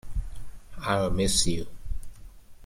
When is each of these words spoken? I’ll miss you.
I’ll 0.79 1.11
miss 1.11 1.45
you. 1.45 1.67